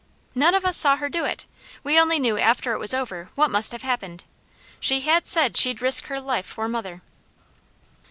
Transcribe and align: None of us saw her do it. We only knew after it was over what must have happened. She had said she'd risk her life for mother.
None 0.33 0.55
of 0.55 0.65
us 0.65 0.77
saw 0.77 0.95
her 0.95 1.09
do 1.09 1.25
it. 1.25 1.45
We 1.83 1.99
only 1.99 2.17
knew 2.17 2.39
after 2.39 2.73
it 2.73 2.79
was 2.79 2.91
over 2.91 3.29
what 3.35 3.51
must 3.51 3.71
have 3.71 3.83
happened. 3.83 4.23
She 4.79 5.01
had 5.01 5.27
said 5.27 5.55
she'd 5.55 5.79
risk 5.79 6.05
her 6.07 6.19
life 6.19 6.47
for 6.47 6.67
mother. 6.67 7.03